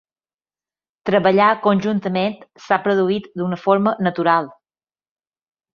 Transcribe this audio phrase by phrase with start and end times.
[1.09, 4.53] Treballar conjuntament s’ha produït d’una forma natural.